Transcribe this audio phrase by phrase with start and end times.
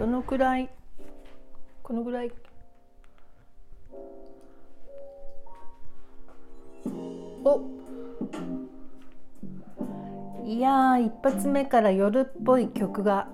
[0.00, 0.70] どのくらい
[1.82, 2.32] このぐらい？
[7.44, 7.60] お。
[10.46, 13.28] いや一発目から夜っぽい曲が。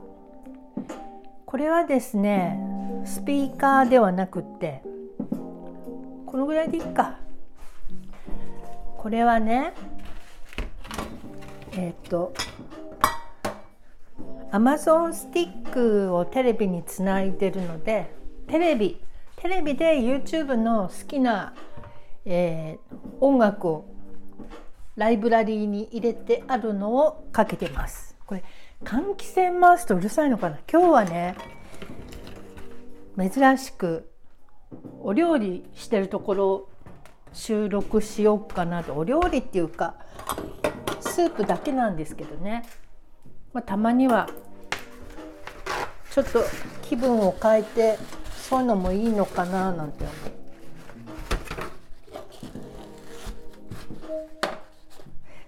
[1.44, 2.58] これはですね
[3.04, 4.82] スピーカーではなくって
[6.26, 7.20] このぐらいでいいか。
[8.98, 9.72] これはね
[11.74, 12.34] えっ、と
[14.52, 18.14] Amazon スティックをテレビにつないでるので
[18.46, 19.00] テレビ
[19.36, 21.54] テレビで YouTube の好きな、
[22.24, 23.84] えー、音楽を
[24.96, 28.16] ライブラリーに入れてあるのをかけてます。
[28.24, 28.42] これ
[28.82, 30.58] 換気扇回すとうるさいのかな？
[30.70, 31.36] 今日はね
[33.18, 34.10] 珍しく
[35.00, 36.68] お料理してるところ
[37.32, 38.94] 収録しようかなと。
[38.94, 39.96] お料理っていうか
[41.00, 42.64] スープだけなんですけどね、
[43.56, 44.28] まあ、たまには
[46.10, 46.44] ちょっと
[46.82, 47.98] 気分を変えて
[48.36, 50.14] そういうのもいいのかななんて思う。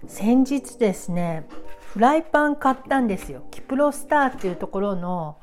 [0.07, 1.47] 先日ですね
[1.93, 5.37] フライパン買ったんですよキプロスターっていうところの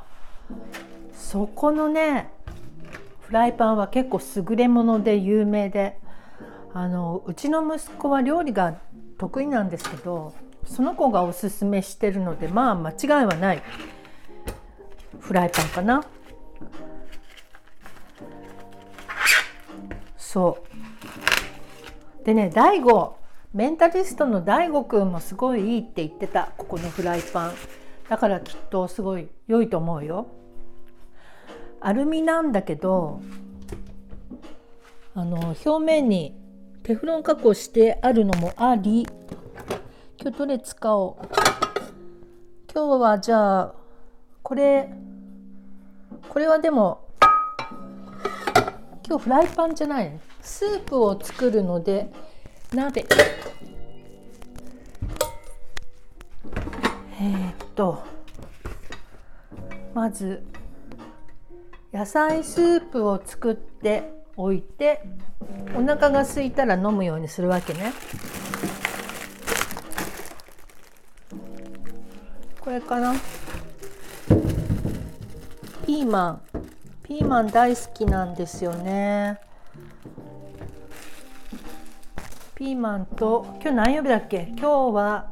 [1.14, 2.33] そこのね
[3.20, 4.20] フライパンは結構
[4.51, 6.01] 優れもので有名で
[6.75, 8.77] あのうちの息子は料理が
[9.19, 10.34] 得意なんですけど
[10.67, 13.62] その子がおすすめしてるのでまあ間違いはない。
[15.20, 16.05] フライパンかな。
[20.17, 20.58] そ
[22.23, 22.25] う。
[22.25, 23.14] でね DAIGO
[23.55, 26.53] メンタリストの DAIGO 君もすごいいいって言ってた。
[26.56, 27.55] ここのフライパン。
[28.08, 30.27] だからきっとすごい良いと思うよ。
[31.80, 33.20] アルミなんだけど
[35.14, 36.36] あの表面に
[36.83, 39.06] テフロン加工してあるのもあり
[40.27, 41.27] 今日どれ使おう。
[42.75, 43.75] 今日はじゃあ
[44.43, 44.93] これ
[46.29, 47.07] これはでも
[49.07, 52.11] 今日フライパンじゃないスープを作るので
[52.75, 53.07] 鍋。
[57.20, 58.03] え、っと
[59.95, 60.45] まず
[61.92, 65.05] 野菜スープを作っておいて
[65.77, 67.92] お腹が空いたら飲むようにするわけね。
[72.67, 73.15] これかな。
[75.87, 76.41] ピーマン。
[77.05, 79.39] ピーマン大好きなんですよね。
[82.57, 84.49] ピーマンと今日何曜日だっけ？
[84.59, 85.29] 今日は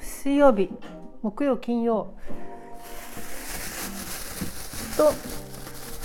[0.00, 0.68] 水曜日。
[1.22, 2.12] 木曜金曜。
[4.96, 5.12] と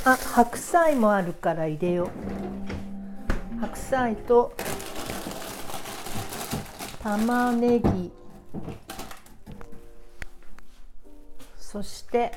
[0.05, 2.11] あ白菜もあるから入れよ
[3.57, 3.59] う。
[3.59, 4.53] 白菜と
[7.01, 8.11] 玉ねぎ。
[11.71, 12.31] そして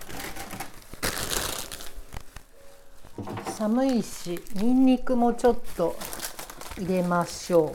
[3.46, 5.96] 寒いしにんにくもちょっと
[6.76, 7.72] 入れましょう。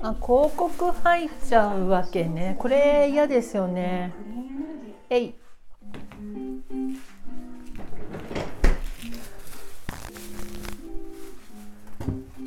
[0.00, 2.54] あ広告入っちゃうわけね。
[2.56, 4.12] これ嫌ですよね。
[5.10, 5.34] えい。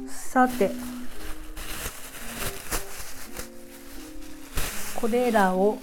[0.07, 0.71] さて
[5.01, 5.79] これらを。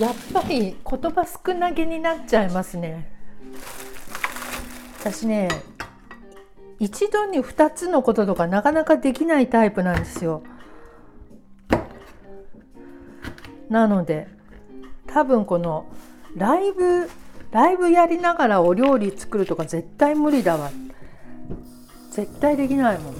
[0.00, 3.12] やっぱり言葉少なげになっちゃいますね。
[5.00, 5.48] 私ね
[6.78, 10.42] 一度に2つのこととかなかなかできないタイプなんですよ。
[13.68, 14.28] なので
[15.06, 15.84] 多分この
[16.36, 17.10] ライブ
[17.50, 20.91] ライブやりながらお料理作るとか絶対無理だわって。
[22.12, 23.14] 絶対できないもん。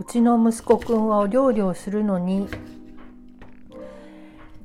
[0.00, 2.48] うちの息子くんはお料理をするのに、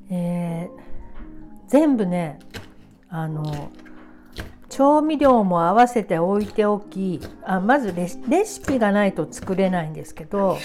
[0.09, 2.39] えー、全部ね
[3.09, 3.71] あの
[4.69, 8.07] 調味料も合わせて置いておきあまずレ
[8.45, 10.57] シピがないと作れないんですけど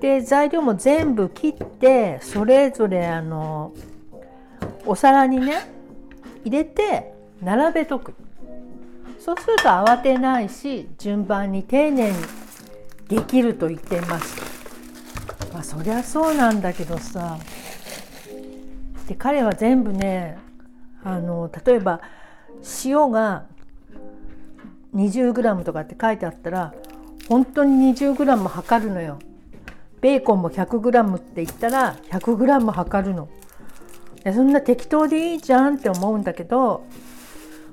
[0.00, 3.72] で材料も全部切ってそれぞれあの
[4.84, 5.70] お皿にね
[6.44, 7.12] 入れて
[7.42, 8.14] 並べとく。
[9.18, 12.16] そうすると慌てないし順番に丁寧に
[13.08, 14.36] できると言っています。
[15.52, 17.38] まあそりゃそうなんだけどさ。
[19.08, 20.38] で彼は全部ね
[21.04, 22.00] あの例えば
[22.84, 23.46] 塩が
[24.94, 26.74] 20g とかって書いてあったら
[27.28, 29.18] 本当に 20g 測るのよ。
[30.06, 33.28] ベーコンも 100g って言ったら 100g 測るの。
[34.32, 36.86] そんな適当でいいじゃんって思うんだけど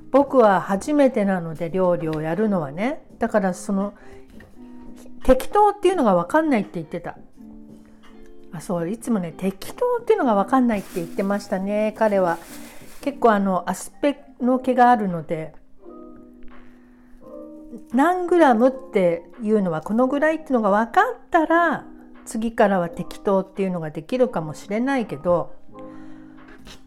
[0.09, 3.05] 僕は初めてなので料理をやるのはね。
[3.19, 3.93] だからその
[5.23, 7.19] 適当っていうのが分かんないって言ってた。
[8.51, 11.93] あそういつもね適当っていうのが分かんないって言ってましたね。
[11.95, 12.39] 彼は。
[13.01, 15.53] 結構あのアスペの毛があるので
[17.93, 21.92] 何グラムっていうのはこのぐらいっていうのが分かったら
[22.25, 25.53] 次からは適当っていうのができるかもしれないけど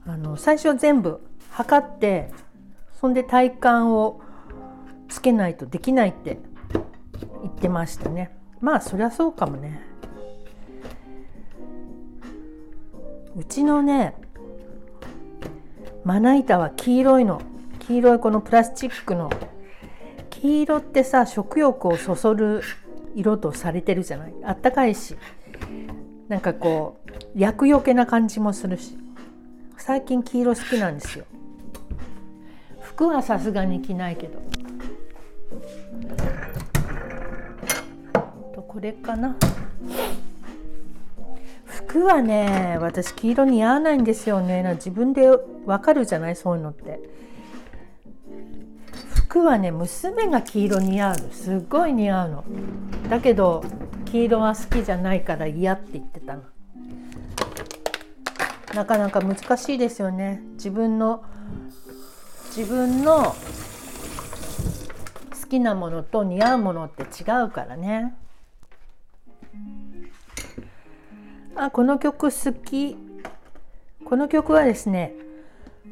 [0.07, 2.31] あの最初は全部測って
[3.01, 4.21] そんで体感を
[5.09, 6.39] つけないとできないって
[7.43, 8.37] 言ってましたね。
[8.61, 9.81] まあそりゃそうかもね。
[13.37, 14.15] うちのね
[16.05, 17.43] まな板は黄色いの。
[17.81, 19.31] 黄色いこのプラスチックの。
[20.31, 22.63] 黄色ってさ食欲をそそる
[23.17, 24.35] 色とされてるじゃない？
[24.45, 25.17] あったかいし。
[26.29, 28.97] なんかこう厄除けな感じもするし。
[29.79, 31.25] 最近黄色好きなんですよ。
[32.81, 34.41] 服はさすがに着ないけど。
[38.55, 39.37] とこれかな。
[41.65, 44.63] 服はね私黄色似合わないんですよね。
[44.75, 45.31] 自分で
[45.65, 46.37] わかるじゃない？
[46.37, 47.01] そういうのって。
[49.45, 51.31] はね娘が黄色似合うの。
[51.33, 52.45] すっごい似合うの。
[53.09, 53.65] だけど
[54.07, 56.43] 黄色は好きじゃないから嫌って言ってたの。
[58.75, 60.43] なかなか難しいですよね。
[60.55, 61.25] 自分の
[62.57, 63.35] 自分の
[65.41, 68.15] 好きなものと似合うものって違うからね。
[71.55, 72.97] あこの曲好き。
[74.05, 75.15] この曲はですね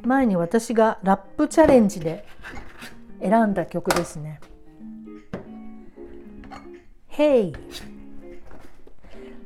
[0.04, 2.24] 前に私がラップチャレンジで
[3.24, 4.38] 選んだ曲ですね。
[7.10, 7.54] Hey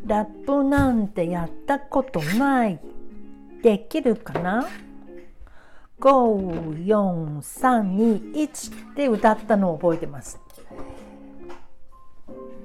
[0.05, 2.81] ラップなんてやったことない。
[3.63, 4.67] できるかな
[6.01, 10.41] ？54321って歌ったのを覚えてます。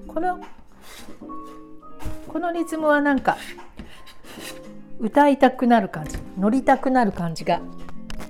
[0.07, 0.39] この
[2.27, 3.37] このリズムはなんか
[4.99, 7.61] 歌いたくなる感じ乗りたくなる感じが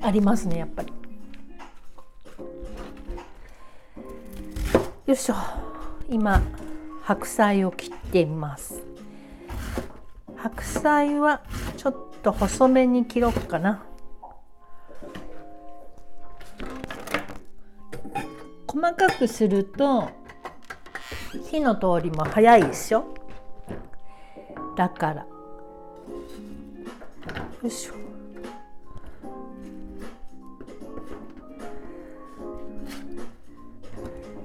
[0.01, 1.02] ありますねやっぱり。
[5.05, 5.35] よいしょ。
[6.09, 6.41] 今
[7.01, 8.81] 白菜を切っています。
[10.37, 11.41] 白菜は
[11.75, 13.83] ちょっと細めに切ろうかな。
[18.65, 20.09] 細かくすると
[21.51, 23.03] 火の通りも早いでしょ
[24.77, 25.21] だから。
[25.21, 25.27] よ
[27.65, 28.02] いしょ。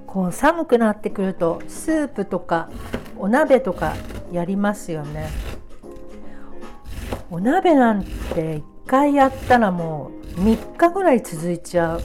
[0.08, 2.70] こう寒くなってくるとスープとか
[3.18, 3.94] お鍋とか
[4.32, 5.28] やりますよね。
[7.30, 8.08] お鍋なんて
[8.58, 12.02] 1回やったらもう3日ぐらい続いちゃう。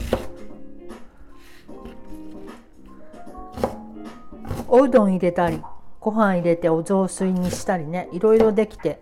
[4.68, 5.62] おうどん入れたり
[5.98, 9.00] ご飯入れてお雑炊にしたりねいろいろできて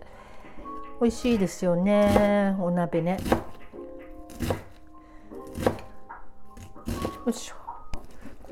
[1.01, 3.17] 美味しいですよねお鍋ね。
[7.25, 7.62] よいしょ。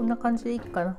[0.01, 0.97] こんな感じでいいかな。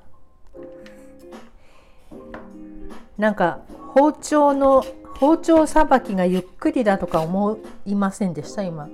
[3.18, 3.58] なんか
[3.94, 4.84] 包丁の
[5.16, 8.62] 包丁さばきがゆっくりだとか思いませんでした？
[8.62, 8.88] 今。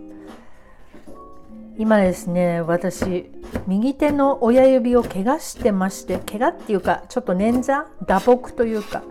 [1.76, 3.30] 今ですね私
[3.66, 7.84] 右手の親指を怪我してまして怪我っていうかちょっと捻挫？
[8.06, 9.02] 打撲というか。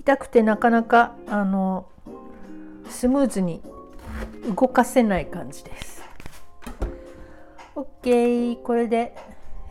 [0.00, 1.86] 痛くてなかなかあの
[2.88, 3.62] スムーズに
[4.56, 6.02] 動かせない感じです。
[7.76, 9.14] OK これで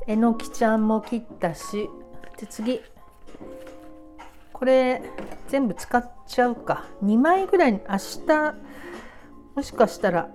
[0.08, 1.90] えのきちゃんも切ったし。
[2.38, 2.82] で次。
[4.54, 5.02] これ
[5.48, 6.86] 全部使っちゃうか。
[7.04, 7.80] 2枚ぐらい明
[8.28, 8.54] 日
[9.56, 10.30] もしかしたら。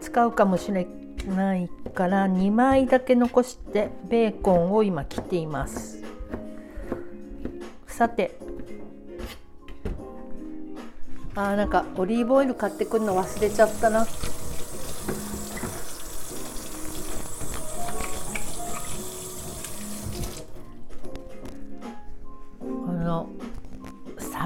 [0.00, 0.86] 使うかもしれ
[1.28, 6.02] ないから2枚だけ残してベーコンを今切っています。
[7.86, 8.38] さて。
[11.34, 14.06] あーなんかオリーブオイル買ってくるの忘れちゃったな。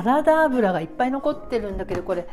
[0.00, 2.26] サラダ油がいっぱい残ってるんだけどこれ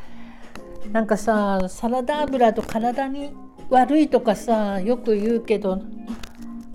[0.94, 3.36] なんかさサラダ油と体に
[3.70, 5.82] 悪いとかさよく言うけど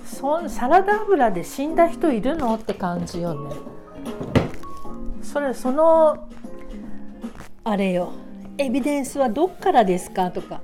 [0.05, 3.57] そサラダ油で死んだ人いるのって感じよね。
[5.23, 6.29] それその
[7.65, 8.13] あれよ。
[8.59, 10.61] エビデンスはどっからですかとか。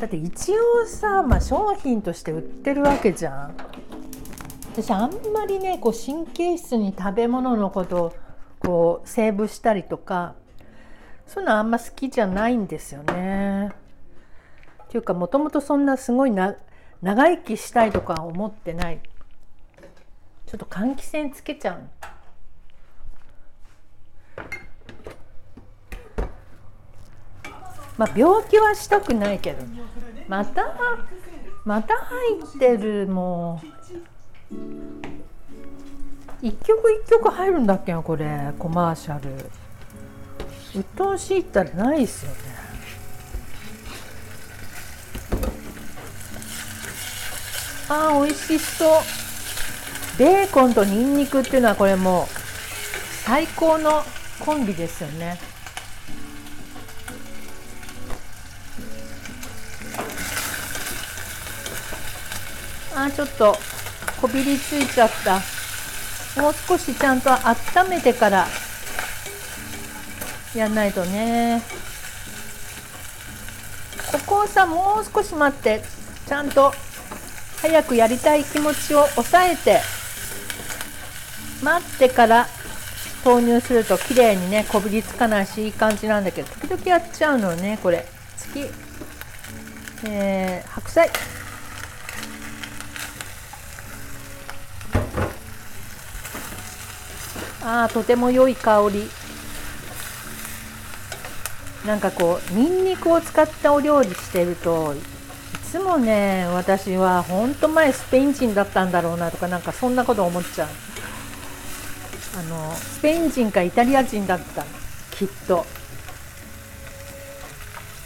[0.00, 3.54] だって一応さ、まあ、商品として売ってるわけじゃん。
[4.72, 8.12] 私あんまりねこう神経質に食べ物のこと
[8.60, 10.34] こうセーブしたりとか
[11.26, 13.70] そういうのあんま好きじゃないんですよね。
[14.84, 16.56] っていうかもともとそんなすごいな
[17.02, 19.00] 長生きしたいとか思ってない。
[20.46, 21.82] ちょっと換気扇つけちゃう
[27.96, 29.64] まあ病気はしたくないけど。
[30.26, 30.76] また
[31.64, 33.60] また入ってるも
[34.52, 34.99] う
[36.42, 38.52] 一曲一曲入るんだっけなこれ。
[38.58, 39.30] コマーシャル。
[40.74, 42.38] 鬱陶しいったらないですよね。
[47.90, 48.90] あー美味しそう。
[50.18, 52.26] ベーコンとニンニクっていうのはこれもう
[53.24, 54.02] 最高の
[54.38, 55.38] コンビですよね。
[62.94, 63.56] あーちょっと
[64.20, 65.59] こびりついちゃった。
[66.36, 68.46] もう少しちゃんと温めてから
[70.54, 71.62] やんないとね。
[74.12, 75.82] ここをさもう少し待って。
[76.26, 76.72] ちゃんと
[77.60, 79.80] 早くやりたい気持ちを抑えて。
[81.62, 82.46] 待ってから
[83.22, 88.06] 投入すると綺麗にねこびりつかないしいい感じなんだけど時々やっちゃうのねこれ。
[88.36, 88.66] 次、
[90.06, 91.10] えー、白菜。
[97.72, 99.08] あーとても良い香り。
[101.86, 104.98] なんかこうニンニクを使ったお料理してるとい
[105.70, 110.68] つもね私は本当前スペイン人だったんだろうなとかなんかそんなこと思っちゃう。
[112.38, 114.64] あのスペイン人かイタリア人だった
[115.16, 115.64] きっと。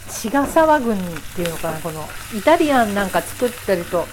[0.09, 0.95] 血が騒ぐっ
[1.35, 4.05] ていうのかなこのイタリアンなんか作ってると。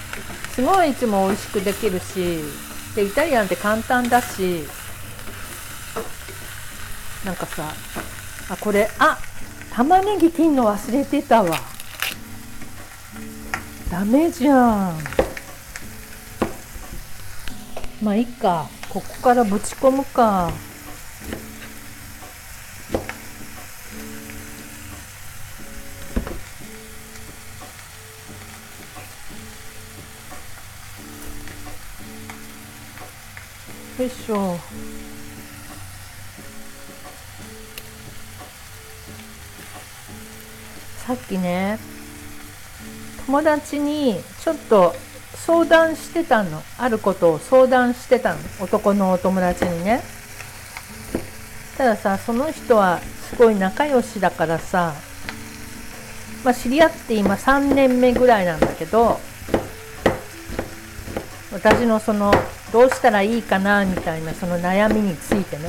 [0.55, 2.41] すごいいつも美味しくできるし
[2.97, 4.65] でイタリアンって簡単だし
[7.25, 7.73] なんかさ
[8.51, 9.19] あこれあ
[9.75, 11.57] 玉ねぎ切んの忘れてたわ。
[13.91, 14.99] ダメじゃん。
[18.03, 18.69] まあいいか。
[18.89, 20.51] ここからぶち込むか。
[33.99, 34.59] よいしょ。
[41.07, 41.79] さっきね
[43.27, 44.95] 友達にちょっと
[45.35, 46.63] 相談してたの。
[46.79, 48.39] あることを相談してたの。
[48.61, 50.01] 男のお友達にね。
[51.77, 54.95] たださその人はすごい仲良しだからさ
[56.45, 59.19] まあ知り合って今3年目ぐらいなんだけど
[61.53, 62.31] 私のその
[62.73, 65.69] どうしたらいいかなみたいなその悩みについてね。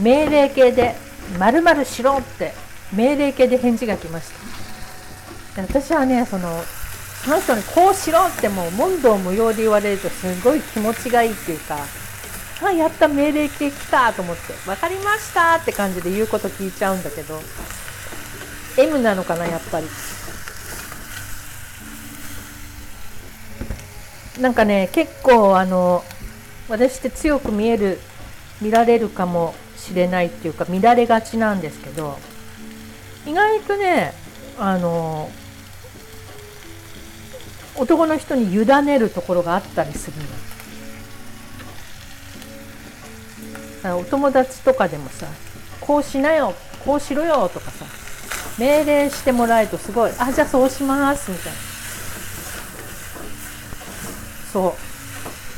[0.00, 0.96] 命令形で
[1.38, 2.54] 「まるしろ」って
[2.92, 4.30] 命令形で返事が来まし
[5.54, 5.62] た。
[5.62, 6.62] 私はねその
[7.24, 11.78] その人にこうしろってもう問答無用で言われるとすごい気持ちがいいっていうか
[12.62, 17.40] あやった命令形来たと思って分かりましたって感じで言うこと聞いちゃうんだけど
[18.78, 19.86] M なのかなやっぱり。
[24.40, 26.04] なんかね結構あの
[26.68, 27.98] 私って強く見える
[28.60, 32.16] 見られるかもしれないっていうか見られがちなんですけど
[33.28, 34.14] 意外とね
[34.58, 35.30] あの
[37.76, 40.16] 男の人に委ねるところがあったりする
[43.84, 43.98] の。
[43.98, 45.26] お友達とかでもさ
[45.80, 46.52] こうしなよ
[46.84, 47.86] こうしろよとかさ
[48.58, 51.58] 命令してもらえるとすごいあじゃあそうしますみたいな。
[54.52, 54.72] そう。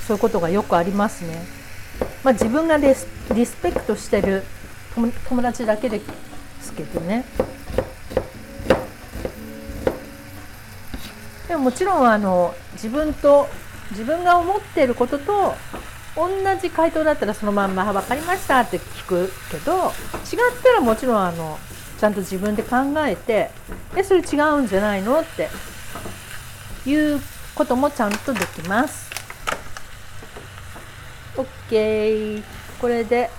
[0.07, 1.47] そういうことがよくありますね。
[2.25, 4.43] まあ自分がリスリスペクトしてる
[5.29, 6.01] 友達だけで
[6.61, 7.25] すけどね。
[11.61, 13.49] もちろんあの自分と
[13.91, 15.55] 自分が思っていることと
[16.17, 16.29] 同
[16.61, 19.91] じ回答だったらそのまんま「分かりました」って聞くけど違っ
[20.63, 21.59] たらもちろんあの
[21.99, 22.77] ちゃんと自分で考
[23.07, 23.51] えて
[23.97, 25.49] 「えそれ違うんじゃないの?」って
[26.87, 27.21] いう
[27.55, 29.11] こともちゃんとできます。
[31.37, 32.43] OK
[32.81, 33.31] これで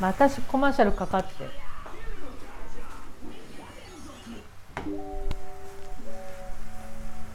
[0.00, 1.44] またコマーシャルかかって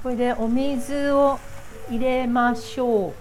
[0.04, 1.40] これでお水を
[1.90, 3.14] 入れましょう。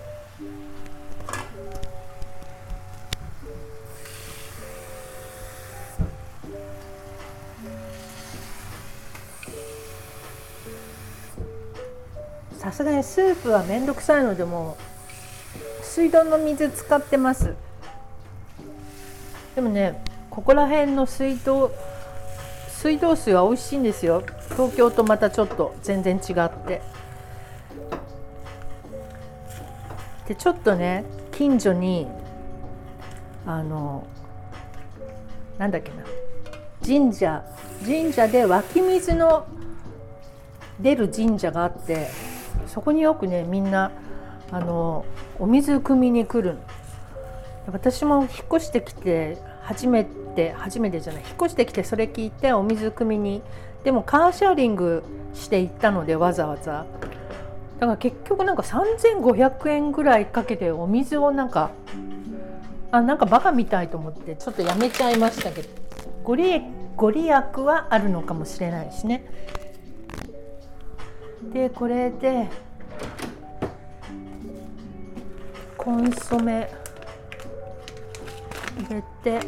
[12.59, 14.77] さすがにスープはめんどくさいのでも
[15.83, 17.55] 水道の水使ってます。
[19.55, 21.71] でもねここら辺の水道
[22.83, 24.25] 水道水は美味しいんですよ。
[24.57, 26.83] 東京とまたちょっと全然違って。
[30.27, 32.09] でちょっとね近所に
[33.47, 34.05] あの
[35.59, 36.03] なんだっけな。
[36.85, 37.45] 神社
[37.85, 39.47] 神社で湧き水の
[40.81, 42.09] 出る神社があって
[42.67, 43.93] そこによくねみんな
[44.51, 45.07] あの
[45.39, 46.59] お水汲みに来る
[47.69, 50.22] 私も引っ越してきて初めて
[50.57, 53.43] 初めてじゃない引っ越してきてそれ聞いてお水汲みに。
[53.85, 55.03] でもカーシェアリング
[55.35, 56.87] して行ったのでわざわざ。
[57.81, 61.71] だから結局なんか3500円ぐらいかけてお水をなんか
[62.93, 65.69] あなんかバカみたいと思ってちょっとやめちゃいましたけど
[66.23, 69.25] ご利益ご利益はあるのかもしれないしね。
[71.53, 72.49] でこれで
[75.77, 76.71] コンソメ
[78.89, 79.41] 入れて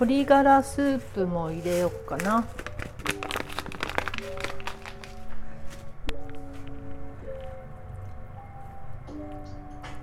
[0.00, 2.46] 鶏ガラスープも入れようかな。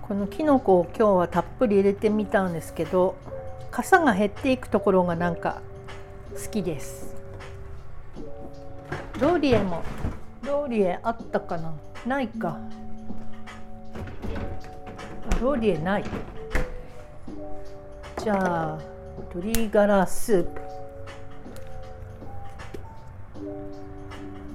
[0.08, 3.16] このきのこを今日はたっぷり入れてみたんですけど
[3.72, 5.62] 傘が減っていくところがなんか
[6.36, 7.16] 好きです。
[9.20, 9.82] ローリエも
[10.44, 11.74] ローリエあったかな？
[12.06, 12.60] ないか。
[15.42, 16.04] ローリエない。
[18.20, 20.62] じゃあ鶏ガラスープ。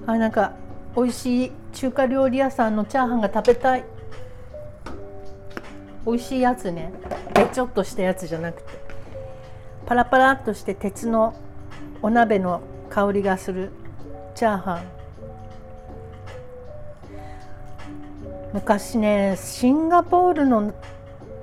[0.07, 0.52] あなんか
[0.97, 3.85] 美味しい中華料理屋さんのチャーハンが食べたい。
[6.04, 6.92] 美味しいやつね。
[7.35, 8.69] べちょっとしたやつじゃなくて。
[9.87, 11.35] パラパラっとして鉄の
[12.02, 13.71] お鍋の香りがする
[14.35, 14.83] チャーハン。
[18.52, 20.75] 昔ねシンガポールの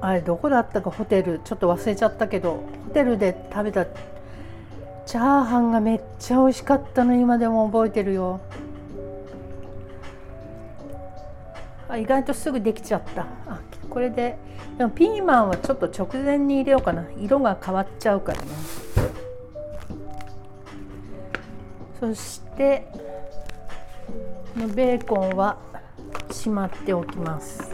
[0.02, 8.40] あれどこだったかホテルちょっと忘れちゃったけどホテルで食べたチャーハンがめっちゃ美味しかったの今でも覚えてるよ。
[11.90, 13.24] あ意外とすぐできちゃった。
[13.48, 13.60] あ
[13.90, 14.38] これで
[14.78, 17.06] でもピーマンはちょっと直前に入れようかな。
[17.18, 18.48] 色が変わっちゃうからね。
[22.00, 22.88] そして
[24.56, 25.58] ベーコンは
[26.32, 27.69] しまっておきます。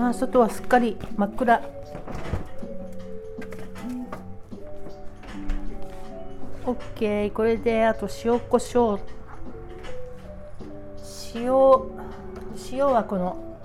[0.00, 1.60] あ外はすっかり真っ暗。
[6.64, 7.32] オッケー。
[7.32, 9.00] これであと塩コショウ。
[11.34, 11.52] 塩
[12.72, 13.58] 塩はこの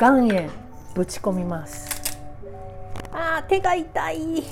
[0.00, 0.50] 岩塩
[0.94, 1.88] ぶち込みます。
[3.12, 4.44] あー手が痛い。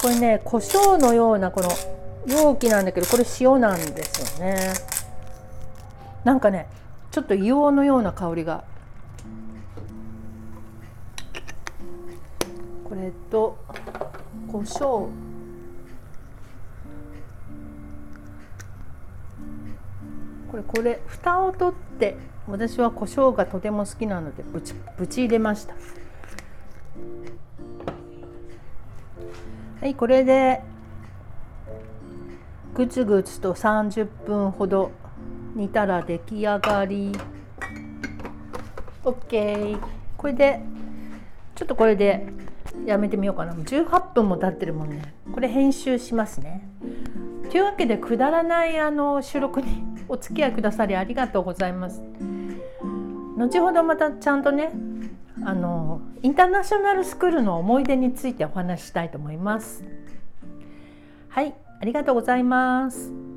[0.00, 1.68] これね胡椒のようなこの
[2.26, 4.72] 容器なんだけどこれ塩なんですよね。
[6.24, 6.66] なんかね
[7.10, 8.62] ちょっと硫黄のような香りが。
[12.88, 13.58] これと
[14.50, 15.08] 胡椒。
[20.50, 22.16] これこれ蓋を取って
[22.48, 25.74] 私は胡椒がとても好きなのでぶちぶち入れました。
[29.80, 30.62] はいこれで
[32.74, 34.92] ぐつぐつと30分ほど
[35.54, 37.12] 煮たら出来上がり。
[39.04, 39.78] OK
[40.16, 40.60] これで
[41.54, 42.26] ちょっとこれで
[42.84, 43.54] やめてみようかな。
[43.54, 45.14] 18分も経ってるもんね。
[45.32, 46.68] これ編集しますね。
[47.50, 52.02] というわけでくだらないあの収録に お付き合いくださりありがとうございます。
[53.36, 54.70] 後ほどまたちゃんとね
[55.44, 59.84] あのインターナショナルスクールの思い出についてお話ししたいと思います。
[61.28, 63.29] はいありがとうございます。